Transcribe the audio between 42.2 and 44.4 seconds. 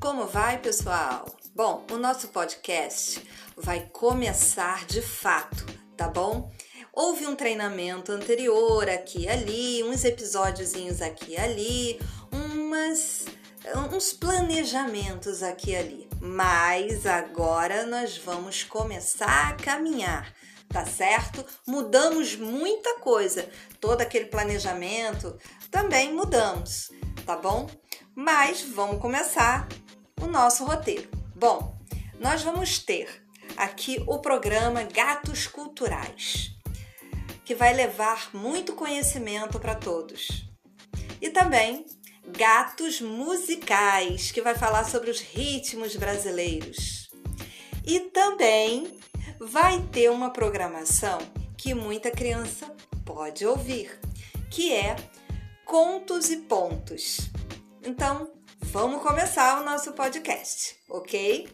Gatos Musicais, que